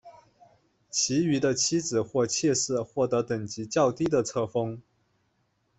[0.89, 4.81] 其余的妻子或妾室获得等级较低的册封。